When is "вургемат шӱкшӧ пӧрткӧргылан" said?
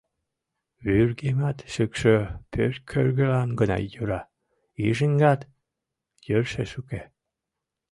0.83-3.49